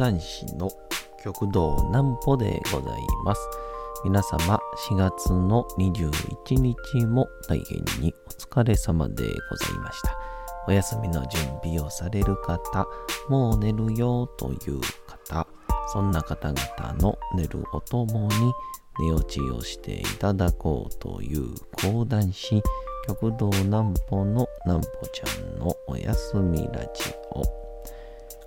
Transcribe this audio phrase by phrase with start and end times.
[0.00, 0.70] 談師の
[1.22, 3.40] 極道南歩でございます。
[4.02, 4.58] 皆様
[4.88, 10.16] 4月の21日も大変にお疲れ様でございました。
[10.66, 12.86] お休みの準備をされる方、
[13.28, 15.46] もう寝るよという方、
[15.92, 18.52] そんな方々の寝るおともに
[19.00, 22.62] 寝落ちをしていただこうという講談師、
[23.06, 27.59] 極道南歩の南歩ちゃんのおやすみラジオ。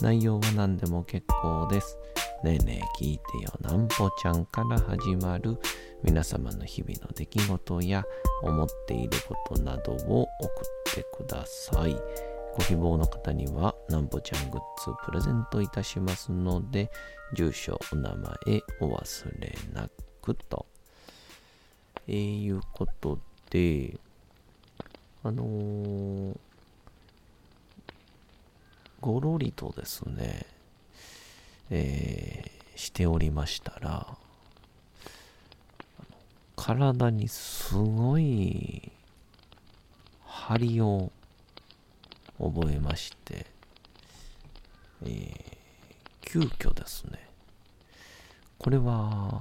[0.00, 1.98] 内容は何でも結構です。
[2.44, 5.58] ねえねえ聞いてよなんぽちゃんから始まる
[6.02, 8.04] 皆様の日々の出来事や
[8.42, 11.96] 思っていることなどを送ってください。
[12.56, 16.90] ご希望の方にはなんぽちゃんグッズプレゼントいたしますので、
[17.34, 19.88] 住所、お名前お忘れな
[20.22, 20.66] くと。
[22.08, 23.18] えー、いうこと
[23.50, 23.98] で、
[25.22, 26.38] あのー、
[29.06, 30.46] ごろりとですね、
[31.70, 34.04] えー、しておりましたら、
[36.56, 38.90] 体にすごい
[40.24, 41.12] 張りを
[42.36, 43.46] 覚えまして、
[45.04, 45.32] えー、
[46.22, 47.28] 急遽ですね、
[48.58, 49.40] これは、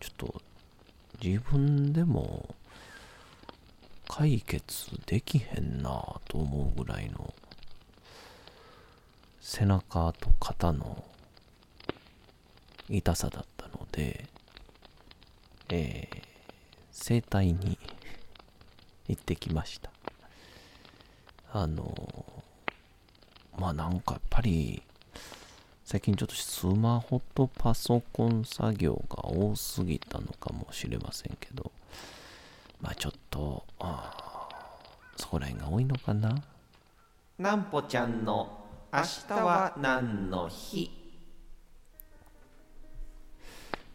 [0.00, 0.42] ちょっと
[1.22, 2.56] 自分でも
[4.08, 7.32] 解決できへんなと思うぐらいの
[9.44, 11.04] 背中と肩の
[12.88, 14.26] 痛さだったので、
[15.68, 16.22] えー、
[16.92, 17.76] 整体に
[19.08, 19.90] 行ってきました。
[21.52, 21.92] あの、
[23.58, 24.80] まあなんかやっぱり、
[25.84, 31.72] 最近ちょっとスマホとパソコン作業が多すぎたのかもしれませんけど、
[32.80, 34.48] まあちょっと、あ
[35.16, 36.44] そこら辺が多いのかな。
[37.38, 38.61] なんぽちゃんの
[38.94, 40.90] 明日は何の日？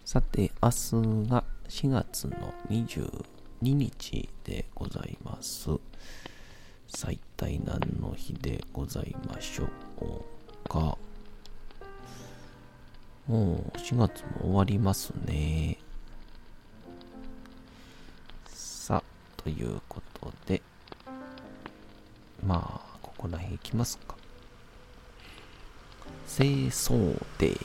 [0.04, 3.24] さて、明日が4月の22
[3.62, 5.70] 日でございます。
[6.88, 9.68] さあ、一体何の日でございましょう
[10.68, 10.98] か？
[13.28, 15.78] もう4月も終わりますね。
[18.48, 19.04] さあ、
[19.44, 20.64] ということで、
[22.44, 24.17] まあ、ここら辺いきますか。
[26.28, 26.94] 清掃
[27.40, 27.60] デー。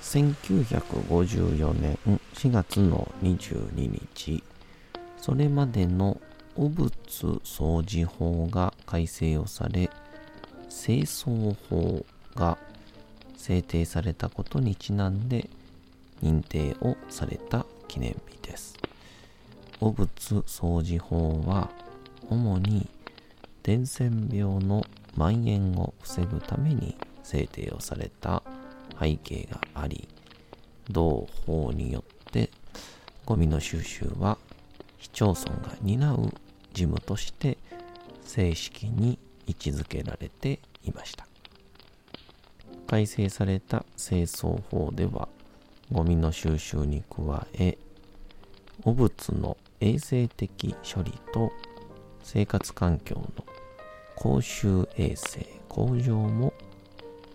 [0.00, 1.98] 1954年
[2.34, 4.42] 4月の22日、
[5.18, 6.20] それまでの
[6.56, 6.90] 汚物
[7.44, 9.90] 掃除法が改正をされ、
[10.68, 12.58] 清掃法が
[13.36, 15.48] 制定されたことにちなんで
[16.22, 18.76] 認定をされた記念日です。
[19.80, 20.08] 汚物
[20.46, 21.70] 掃除法は
[22.28, 22.88] 主に
[23.62, 24.84] 伝染病の
[25.16, 28.42] 蔓延を防ぐために制定をされた
[29.00, 30.08] 背景があり、
[30.90, 32.50] 同法によって
[33.24, 34.38] ゴミの収集は
[35.00, 36.32] 市町村が担う
[36.72, 37.58] 事務として
[38.24, 41.26] 正式に位置づけられていました。
[42.86, 45.28] 改正された清掃法では、
[45.90, 47.78] ゴミの収集に加え、
[48.84, 51.52] 汚物の衛生的処理と
[52.22, 53.44] 生活環境の
[54.22, 56.54] 公衆衛生向上も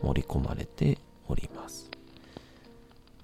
[0.01, 1.91] 盛り込まれております。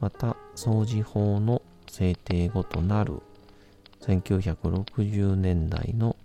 [0.01, 3.21] また、掃除法の制定後となる
[4.01, 6.17] 1960年代の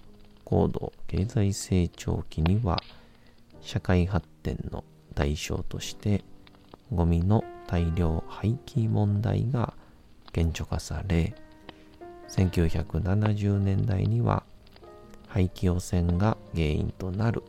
[0.42, 2.82] 高度経済成長期には、
[3.60, 4.82] 社会発展の
[5.14, 6.24] 代償として、
[6.92, 9.74] ゴミの大量廃棄問題が
[10.32, 11.36] 顕著化され、
[12.30, 14.37] 1970年代には
[15.38, 17.44] 廃棄汚染が原因となる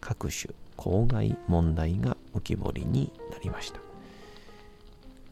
[0.00, 3.78] 各種公害問題が浮き彫りになりました。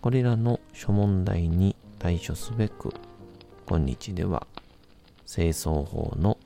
[0.00, 2.94] これらの諸問題に対処すべく、
[3.66, 4.46] 今日では
[5.26, 6.38] 清掃法の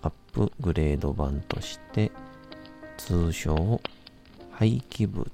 [0.00, 2.10] アップグレード版として、
[2.96, 3.82] 通称
[4.52, 5.26] 廃棄物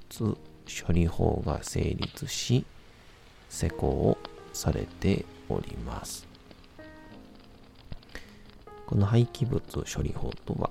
[0.67, 2.65] 処理法が成立し、
[3.49, 4.19] 施行
[4.53, 6.30] されております。
[8.91, 10.69] この廃棄物処理法とは、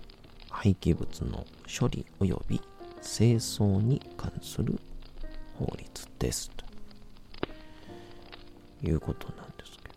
[0.49, 2.59] 廃棄物の処理及び
[3.01, 4.77] 清掃に関する
[5.57, 6.65] 法律ですと
[8.85, 9.87] いうことなんですけ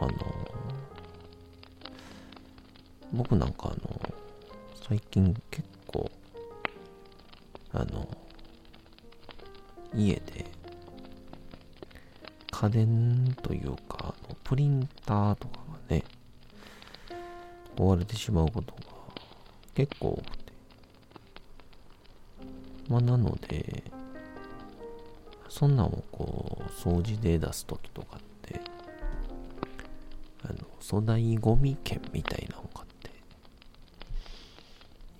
[0.00, 0.12] どあの
[3.12, 4.14] 僕なんかあの
[4.88, 6.08] 最近結構
[7.72, 8.06] あの
[9.96, 10.46] 家で
[12.52, 15.58] 家電というかあのプリンターとか
[15.88, 16.04] がね
[17.76, 18.82] 壊れてしまうことが
[19.74, 20.52] 結構多くて。
[22.88, 23.84] まあなので
[25.48, 28.60] そんなんをこう掃除で出す時とかって
[30.44, 33.10] あの粗大ゴミ券みたいなのを買って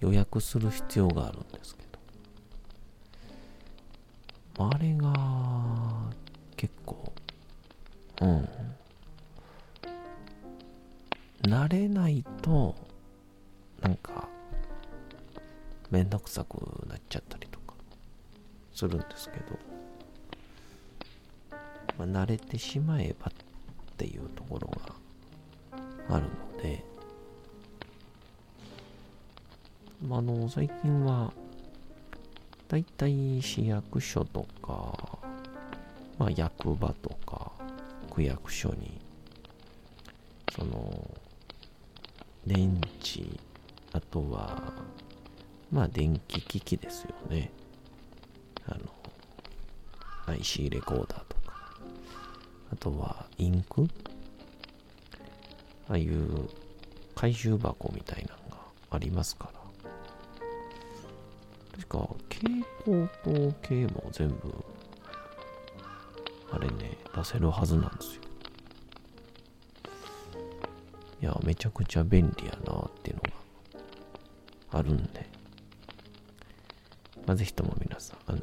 [0.00, 1.82] 予約する必要があるんですけ
[4.58, 4.66] ど。
[4.68, 4.94] あれ
[22.52, 24.68] てしまえばっていうところ
[26.08, 26.84] があるので、
[30.06, 31.32] まあ、あの最近は
[32.68, 35.18] だいたい市役所とか、
[36.18, 37.52] まあ、役場とか
[38.10, 39.00] 区役所に
[40.54, 41.10] その
[42.46, 43.24] 電池
[43.94, 44.74] あとは
[45.70, 47.50] まあ電気機器ですよね。
[48.66, 48.80] あの
[50.34, 51.31] IC レコーダーと
[52.72, 53.86] あとはインク？
[55.88, 56.48] ああいう
[57.14, 59.60] 回収箱みたいなのがありますから。
[61.72, 64.52] 確か蛍光灯系も全部
[66.50, 68.22] あれね出せるはずなんですよ。
[71.22, 73.22] いやめちゃくちゃ便利やなっていうの
[74.72, 75.30] があるんで。
[77.24, 78.38] まあ、ぜひとも皆さんあの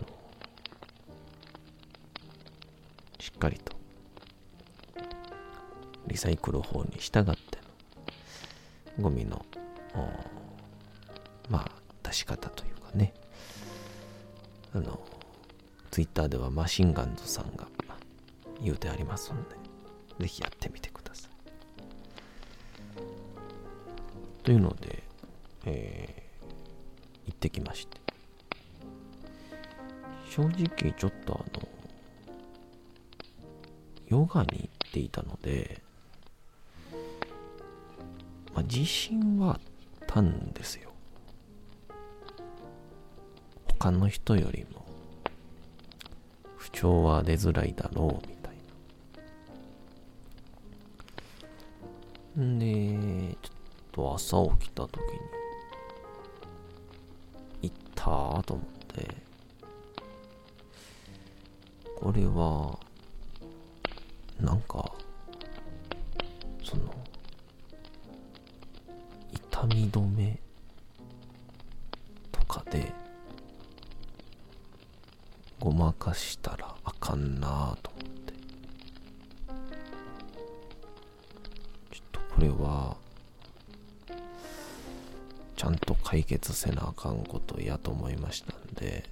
[3.19, 3.68] しっかりと
[6.09, 7.31] リサイクル法に従って
[8.97, 9.45] のゴミの
[11.49, 11.71] まあ
[12.03, 13.13] 出し方というかね。
[14.73, 14.99] あの
[15.91, 17.67] ツイッターではマシンガンズさんが
[18.61, 19.55] 言うてありますんで
[20.19, 21.31] ぜひやってみてください。
[24.43, 25.03] というので、
[25.65, 27.97] えー、行ってきまして。
[30.29, 31.67] 正直ちょっとあの
[34.07, 35.81] ヨガに行っていたので、
[38.59, 39.59] まあ、自信はあっ
[40.05, 40.91] たんですよ。
[43.79, 44.85] 他の人よりも。
[46.57, 48.55] 不調は出づらいだろうみたい
[52.35, 52.43] な。
[52.43, 53.53] んでちょっ
[53.93, 55.19] と朝起きた時に
[57.61, 58.03] 行った
[58.43, 59.15] と思って。
[61.97, 62.77] これは
[64.41, 64.98] なんか
[69.69, 70.39] 痛み止め
[72.31, 72.91] とかで
[75.59, 78.33] ごまかしたらあかんなと思って。
[81.91, 82.97] ちょっとこれは
[85.55, 89.03] ちゃんと解決せなあかんことやと思いましたんで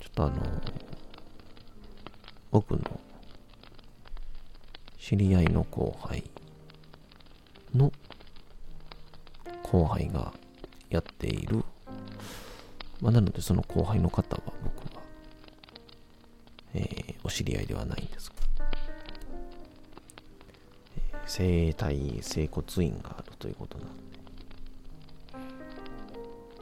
[0.00, 0.34] ちょっとあの
[2.52, 3.00] 僕の
[4.98, 6.22] 知り合いの後輩
[7.74, 7.90] の
[9.74, 10.32] 後輩が
[10.88, 11.64] やっている。
[13.00, 15.02] まあ、なのでその後輩の方は僕は、
[16.74, 18.36] えー、お知り合いではないんですが、
[20.96, 24.04] えー、生体整骨院があるということなんで。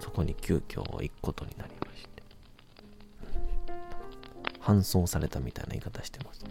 [0.01, 2.23] そこに急遽行くことになりまして。
[4.59, 6.51] 搬送されたみたいな言い方してます、ね、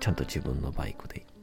[0.00, 1.33] ちゃんと自分のバイクで行って。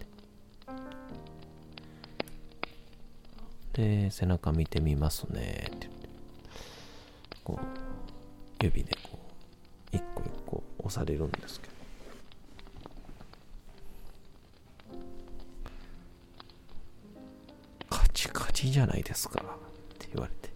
[3.73, 5.67] で背中見てみますね。
[5.67, 6.09] って言って
[7.43, 7.65] こう
[8.63, 9.19] 指でこ
[9.93, 11.73] う一個一個押されるんですけど。
[17.89, 19.43] カチカチじゃないですかっ
[19.97, 20.53] て言われて。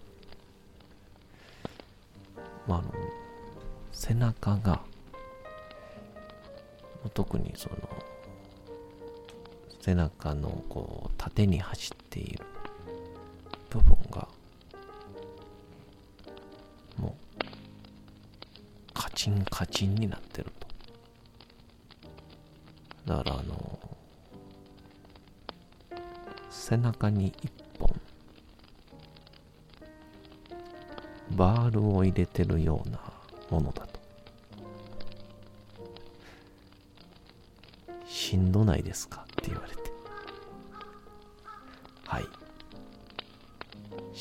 [2.67, 2.91] まああの
[3.91, 4.81] 背中が
[7.13, 7.75] 特にその
[9.81, 12.43] 背中のこう縦に走っている
[13.79, 14.27] 部分が
[16.97, 17.41] もう
[18.93, 20.67] カチンカチンになってると
[23.05, 23.79] だからあの
[26.49, 27.93] 背中に一本
[31.31, 32.99] バールを入れてるような
[33.49, 33.99] ものだと。
[38.07, 39.21] しんどないですか？
[39.23, 39.84] って言われて。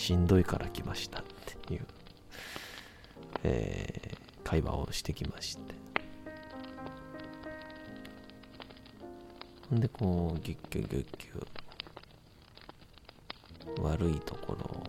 [0.04, 1.24] しんどいから来ましたっ
[1.64, 1.86] ていう、
[3.42, 5.62] えー、会話をしてきまして。
[9.74, 14.84] んで、こう、ギュッギュッギュッギュ悪いところを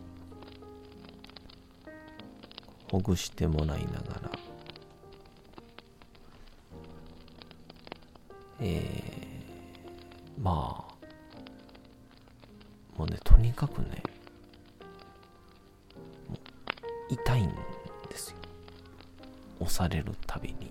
[2.92, 4.32] ほぐしてもらいながら、
[8.60, 10.96] えー、まあ、
[12.98, 14.04] もうね、とにかくね、
[19.76, 20.70] されるたびに。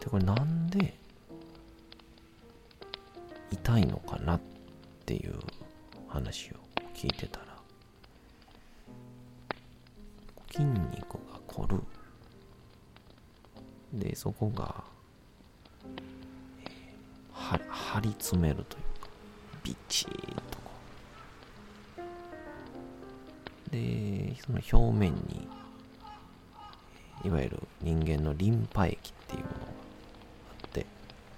[0.00, 0.92] で、これなんで
[3.52, 4.40] 痛いのかなっ
[5.06, 5.38] ていう
[6.08, 6.56] 話を
[6.94, 7.46] 聞いてたら、
[10.50, 11.80] 筋肉が凝る。
[13.92, 14.82] で、そこが、
[16.64, 19.08] えー、張り詰めるというか、
[19.62, 20.12] ビチーン
[20.50, 20.70] とこ
[23.68, 23.70] う。
[23.70, 25.46] で、その表面に、
[27.24, 29.64] いわゆる人間のリンパ液っていうものが
[30.62, 30.86] あって、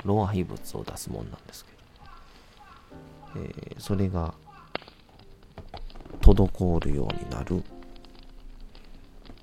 [0.05, 1.73] 老廃物を出すもんなんですけ
[3.37, 4.35] ど、えー、それが
[6.21, 7.63] 滞るようになる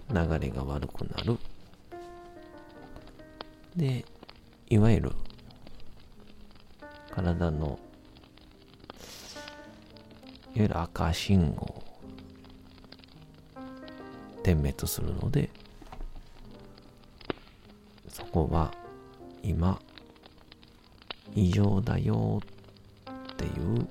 [0.09, 1.37] 流れが悪くなる。
[3.75, 4.05] で、
[4.69, 5.11] いわゆる
[7.11, 7.79] 体の
[10.55, 11.83] いわゆる赤信号
[14.43, 15.49] 点滅するので
[18.17, 18.73] そこは
[19.43, 19.79] 今
[21.35, 23.87] 異常だよっていう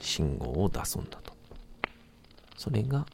[0.00, 1.34] 信号を出すんだと。
[2.56, 3.04] それが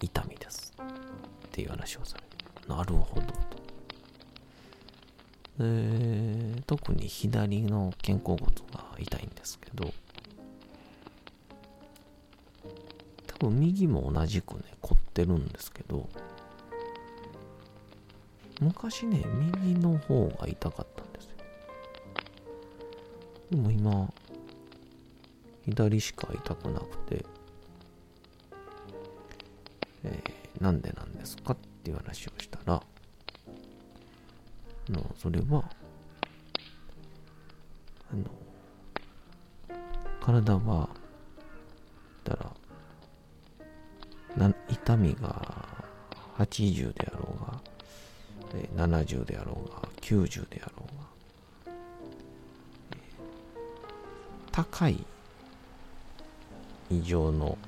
[0.00, 3.26] 痛みですっていう話をされてなるほど
[5.58, 5.64] と。
[5.64, 9.92] で特に左の肩甲骨が痛いんですけど
[13.26, 16.08] 多分右も同じくね凝ってるんですけど
[18.60, 19.24] 昔ね
[19.62, 21.30] 右の方が痛かったんですよ。
[23.50, 24.12] でも今
[25.64, 27.24] 左しか痛くなくて
[30.04, 32.82] えー、なんでなんですかっていう話をしたら、
[34.90, 35.64] のそれは、
[38.12, 38.24] あの、
[40.20, 40.90] 体は、
[42.22, 42.52] たら、
[44.36, 45.84] な痛みが
[46.36, 47.23] 80であろ
[48.54, 50.84] うが、えー、70であろうが、90であろ
[51.66, 51.72] うが、
[54.52, 55.04] 高い
[56.90, 57.58] 異常の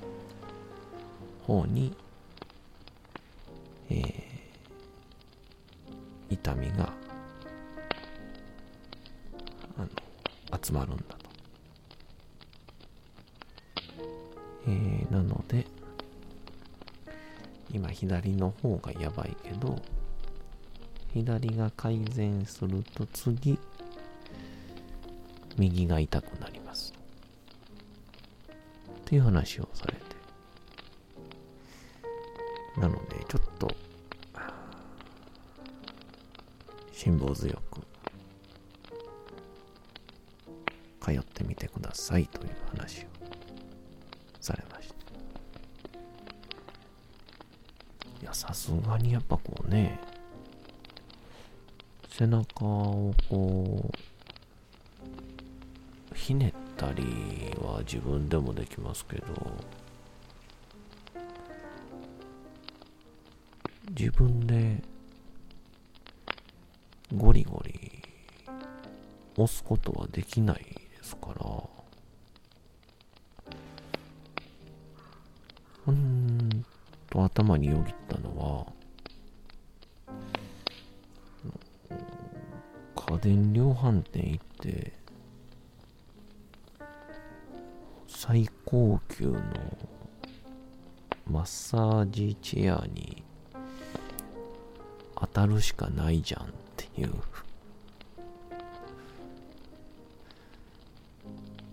[1.47, 1.95] 方に
[3.89, 4.05] えー、
[6.31, 6.93] 痛みが
[9.79, 9.89] あの
[10.61, 11.17] 集まるんだと。
[14.69, 15.65] えー、なので
[17.73, 19.81] 今左の方がやばいけど
[21.17, 23.59] 左が改善すると次
[25.57, 26.93] 右が痛くなります
[29.01, 30.17] っていう話をされて
[32.79, 33.75] なので、ちょっと、
[36.93, 37.81] 辛抱強く、
[41.01, 43.07] 通ってみてくださいという話を
[44.41, 44.95] されました。
[48.21, 49.99] いや、さすがにやっぱこうね、
[52.19, 53.91] 背中をこ
[56.13, 57.03] う、ひねったり
[57.61, 59.27] は自分でもできますけど、
[63.91, 64.83] 自分で
[67.15, 68.03] ゴリゴリ
[69.35, 71.46] 押すことはできないですから、
[83.77, 84.93] 電量販店行って、
[88.09, 89.41] 最高級の
[91.31, 93.23] マッサージチェアに
[95.15, 97.13] 当たるしかないじゃんっていう。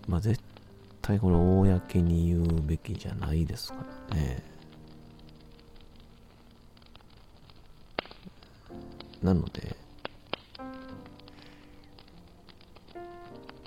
[0.06, 0.38] まあ絶
[1.00, 3.76] 対これ公に言うべきじゃないですか
[4.10, 4.42] らね。
[9.22, 9.83] なので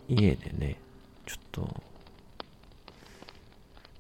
[0.08, 0.78] 家でね
[1.26, 1.84] ちょっと。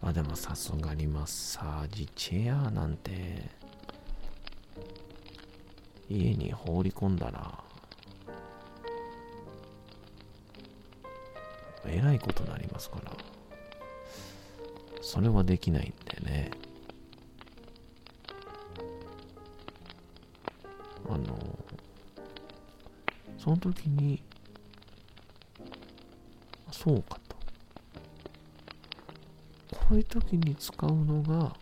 [0.02, 3.68] まあでもさすがにマッサージチェアなんて。
[6.10, 7.64] 家に放り込んだら。
[11.86, 13.12] えらいことになりますから。
[15.02, 16.52] それはできないんでね。
[21.10, 21.38] あの
[23.38, 24.22] その時に
[26.84, 27.36] そうかと。
[29.75, 31.55] こういう時に使うのが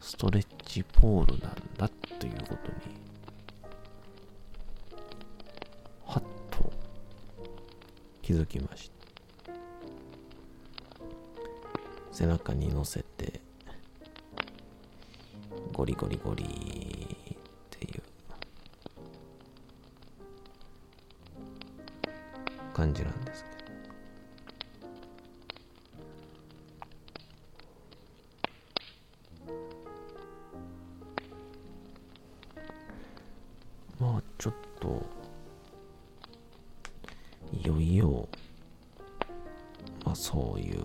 [0.00, 1.88] ストレッチポールなんだ
[2.20, 2.96] ということに
[6.06, 6.22] はっ
[6.52, 6.72] と
[8.22, 8.96] 気づきました。
[12.12, 13.40] 背中に乗せて
[15.72, 16.85] ゴリゴリゴリ
[22.96, 23.56] じなんですけど。
[33.98, 35.06] まあちょっと
[37.52, 38.28] いよいよ
[40.04, 40.80] まあそういう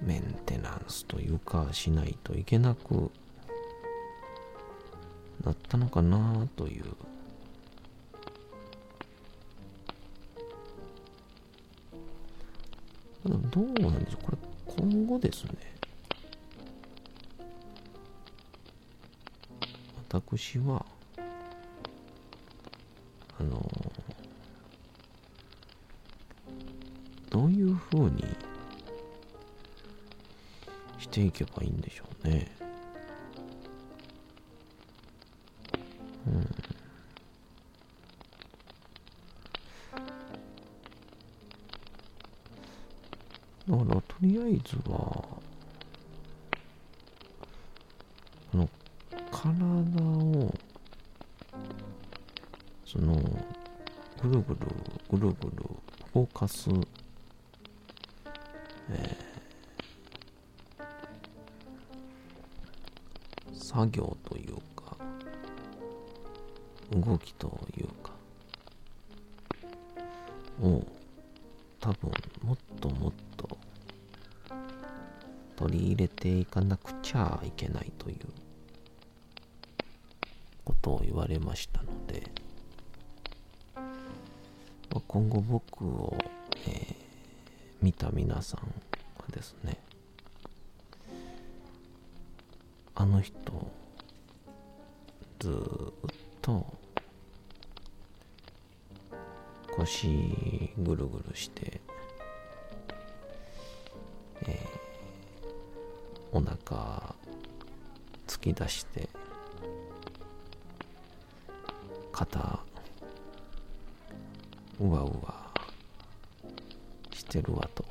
[0.00, 3.10] メンテナンスというかしないといけなく
[5.44, 6.84] なったのかなという
[13.52, 15.52] どうなんでしょうこれ今後ですね
[20.08, 20.84] 私は
[23.38, 23.70] あの
[27.28, 28.24] どういうふうに
[30.98, 32.61] していけばいいんでしょうね。
[43.68, 44.96] だから、とりあえずは、
[48.50, 48.68] この、
[49.30, 49.64] 体
[50.02, 50.54] を、
[52.84, 53.14] その、
[54.22, 54.58] ぐるぐる、
[55.10, 55.64] ぐるぐる
[56.14, 56.68] 動かす、
[58.90, 59.32] えー
[63.72, 64.94] 作業というか
[66.90, 68.12] 動きというか
[70.62, 70.84] を
[76.22, 78.16] ていかなくちゃいけないという
[80.64, 82.30] ことを言われましたので
[83.74, 86.16] まあ今後僕を、
[86.66, 87.02] えー
[87.82, 89.76] 見た皆さんはですね
[92.94, 93.34] あの人
[95.40, 95.52] ずっ
[96.40, 96.64] と
[99.76, 107.14] 腰ぐるぐるして、ーお腹
[108.26, 109.08] 突き出して
[112.12, 112.60] 肩
[114.80, 115.52] うわうわ
[117.12, 117.84] してるわと、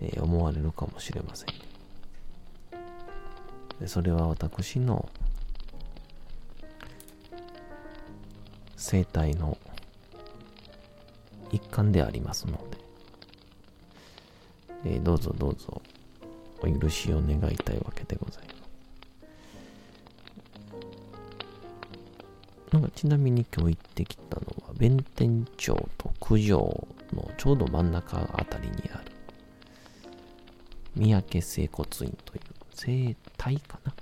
[0.00, 1.48] えー思われるかもしれません。
[3.80, 5.08] でそれは私の
[8.76, 9.58] 生態の
[11.52, 12.78] 一環でありますので、
[14.84, 15.82] えーどうぞどうぞ。
[16.72, 18.58] 許しを願いたいわけでございます。
[22.72, 29.04] なんかちなみに今日行ってきたのは弁天町と九条のちょうど真ん中あたりにある。
[30.94, 32.40] 三宅整骨院という
[32.74, 33.92] 整体かな。
[33.92, 33.94] っ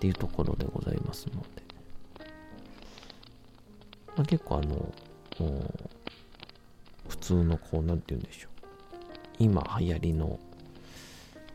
[0.00, 1.46] ていうところでございますので、
[4.16, 4.90] まあ、結構あの
[7.06, 8.50] 普通のこうなんて言うんでしょう。
[9.38, 10.38] 今流行りの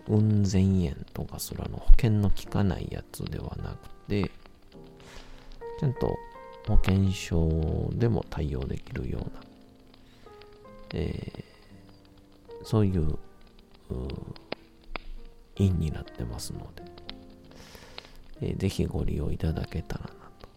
[0.08, 4.32] 雲仙炎とかすらの保険の効かないやつではなくて
[5.80, 6.16] ちゃんと
[6.68, 9.30] 保険証でも対応できるような、
[10.94, 11.46] えー
[12.64, 13.18] そういうう
[15.58, 16.84] 院になってますので、
[18.42, 20.48] えーぜひご利用いただけたらなと。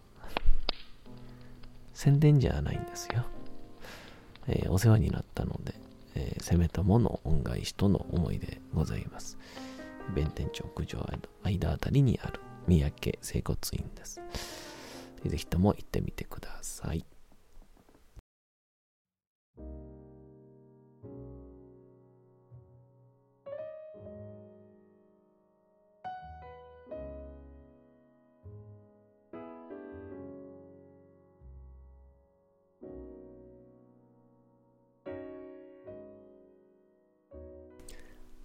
[1.93, 3.25] 宣伝じゃないんですよ。
[4.47, 5.75] えーお世話になったので、
[6.15, 9.37] えー、攻めたもの恩返しとの思いでございます。
[10.15, 11.05] 弁天町屋上
[11.43, 14.21] 間あたりにある三宅整骨院です。
[15.25, 17.05] ぜひとも行ってみてください。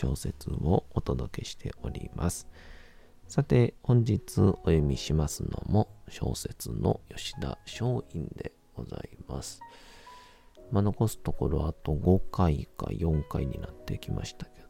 [0.00, 2.48] 小説をお届けしております。
[3.28, 9.60] さて、本日お読みしますのも小説の吉田松陰でございます。
[10.72, 14.68] まあ、残すところあと5回か4回になってきましたけど、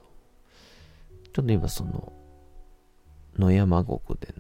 [1.33, 2.13] ちょっと今その
[3.39, 4.35] 野山国で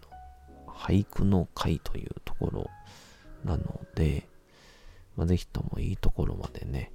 [0.66, 2.70] の俳句の会というところ
[3.44, 4.26] なので、
[5.14, 6.90] まあ、ぜひともいいところまでね、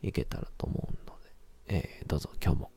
[0.00, 1.14] いけたらと思うの
[1.66, 2.70] で、えー、どうぞ今日も、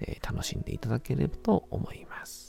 [0.00, 2.48] え、楽しんでいただければと思います。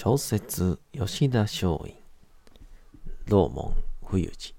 [0.00, 1.96] 小説吉田松陰
[3.26, 4.57] 道門冬治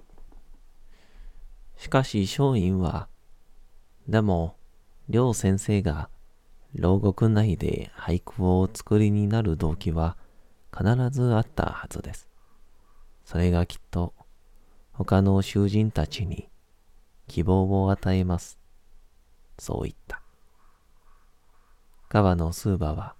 [1.79, 3.07] しかし松陰は
[4.07, 4.55] でも
[5.09, 6.09] 両先生が
[6.75, 10.15] 牢獄内で俳句をお作りになる動機は
[10.71, 12.29] 必ずあったはずです
[13.25, 14.13] それがきっと
[14.91, 16.49] 他の囚人たちに
[17.27, 18.59] 希望を与えます
[19.57, 20.21] そう言った
[22.07, 23.15] 川野スーバは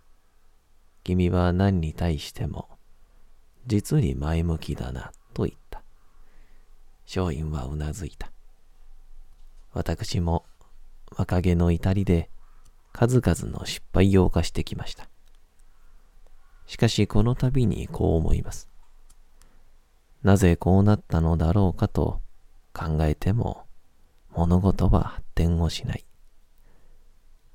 [1.10, 2.70] 君は何に対しても、
[3.66, 5.82] 実に前向きだな、と言った。
[7.08, 8.32] 松陰はうなずいた。
[9.72, 10.46] 私も
[11.16, 12.30] 若気の至りで
[12.92, 15.10] 数々の失敗を犯してきました。
[16.66, 18.70] しかしこの度にこう思います。
[20.24, 22.22] なぜこうなったのだろうかと
[22.74, 23.66] 考えても
[24.36, 26.06] 物事は発展をしない。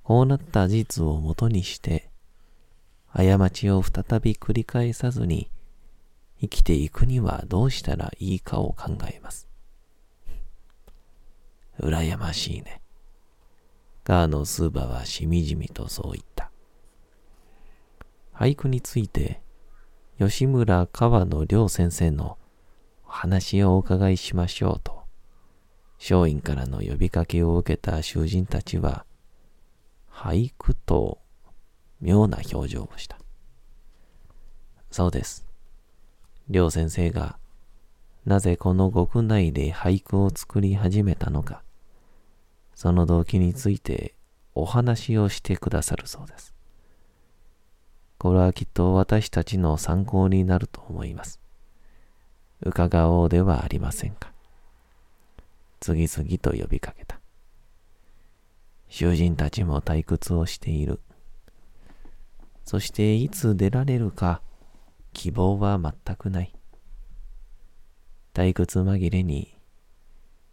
[0.02, 2.10] こうなった事実をもとにして
[3.12, 5.50] 過ちを再び繰り返さずに
[6.40, 9.48] 生きていくにはどうしたらいいかを考えます。
[11.78, 12.80] 羨ましいね。
[14.04, 16.50] ガーのスーバはしみじみとそう言った。
[18.34, 19.40] 俳句について、
[20.18, 22.38] 吉村川野良先生の
[23.06, 25.04] お話をお伺いしましょうと、
[25.98, 29.06] 松陰からの呼びかけを受けた囚人たちは、
[30.10, 31.18] 俳句と
[32.00, 33.18] 妙な表情をした。
[34.90, 35.46] そうです。
[36.48, 37.38] 両先生が
[38.26, 41.62] なぜこの獄内で俳句を作り始めたのか、
[42.74, 44.14] その動機について
[44.54, 46.54] お話をしてくださるそうです。
[48.18, 51.40] これはきっと私たちの参考になると思います。
[52.62, 54.32] 伺おうではありませんか。
[55.80, 57.20] 次々と呼びかけた。
[58.88, 61.00] 囚人たちも退屈をしている。
[62.64, 64.40] そしていつ出られるか
[65.12, 66.54] 希望は全くない。
[68.34, 69.56] 退屈紛れに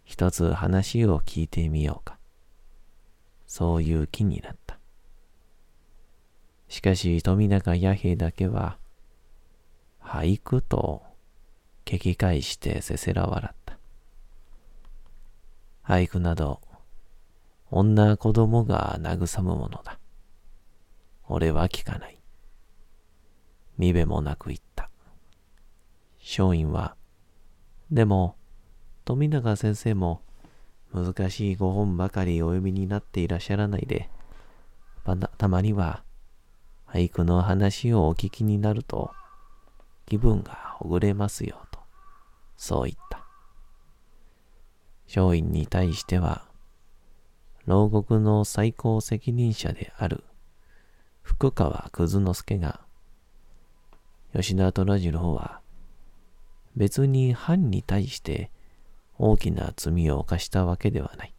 [0.06, 2.20] 一つ話を聞いてみようか。
[3.48, 4.80] そういう気になった。
[6.70, 8.78] しかし富永弥平だけは
[10.02, 11.02] 俳句と
[11.84, 13.78] 聞き返してせせら笑った。
[15.84, 16.62] 俳句など
[17.72, 19.98] 女子供が慰むものだ。
[21.28, 22.22] 俺は聞かない。
[23.78, 24.89] 見べもなく言った。
[26.20, 26.96] 松陰は、
[27.91, 28.36] でも、
[29.04, 30.21] 富永先生も
[30.93, 34.10] 難しいご本ばかりお読みになっていらっしゃらないで、
[35.38, 36.04] たまには
[36.88, 39.12] 俳句の話をお聞きになると
[40.06, 41.80] 気分がほぐれますよと、
[42.56, 43.25] そう言った。
[45.08, 46.45] 松陰に対しては、
[47.65, 50.23] 牢獄の最高責任者である
[51.21, 52.82] 福川久之助が、
[54.34, 55.61] 吉田虎次郎は
[56.76, 58.52] 別に藩に対して
[59.18, 61.34] 大きな罪を犯したわけではない。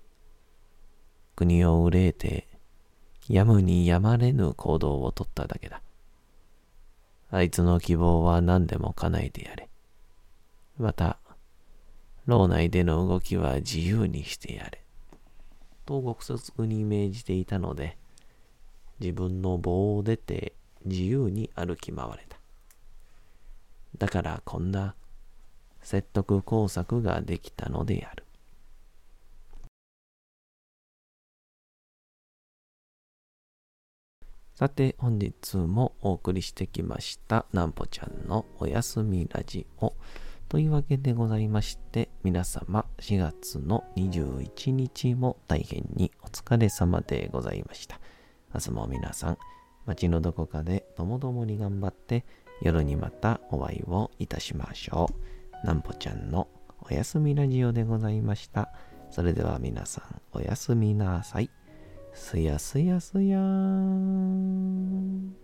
[1.34, 2.48] 国を憂えて、
[3.28, 5.82] やむにやまれぬ行動をとっただけだ。
[7.30, 9.68] あいつの希望は何でも叶えてやれ。
[10.78, 11.18] また、
[12.26, 14.84] 牢内での動きは自由にしてやれ。
[15.86, 17.96] と獄卒に命じていたので、
[19.00, 22.38] 自分の棒を出て自由に歩き回れた。
[23.98, 24.94] だからこんな
[25.82, 28.24] 説得工作ができたのである。
[34.54, 39.94] さて本日もお送りしてきましたなんぽちゃんのおやすみラジオ。
[40.48, 47.98] というわけでございまして皆様4月の21日も大変にお疲れ様でございました。
[48.54, 49.38] 明日も皆さん
[49.86, 52.24] 街のどこかでともどもに頑張って
[52.60, 55.41] 夜にまたお会いをいたしましょう。
[55.64, 56.48] なんぽちゃんの
[56.90, 58.72] おやすみラジオでございました。
[59.10, 61.50] それでは皆さん、おやすみなさい。
[62.12, 65.36] すやすやすやーん。